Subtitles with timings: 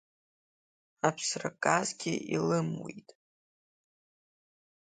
[1.07, 3.09] Аԥсраказгьы илымуит.